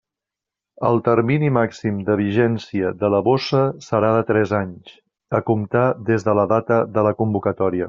El 0.87 0.95
termini 1.07 1.51
màxim 1.57 1.99
de 2.07 2.15
vigència 2.21 2.89
de 3.03 3.11
la 3.15 3.19
bossa 3.29 3.61
serà 3.89 4.11
de 4.17 4.25
tres 4.31 4.55
anys, 4.61 4.97
a 5.41 5.43
comptar 5.51 5.85
des 6.09 6.27
de 6.31 6.37
la 6.41 6.49
data 6.57 6.83
de 6.99 7.07
la 7.11 7.15
convocatòria. 7.23 7.79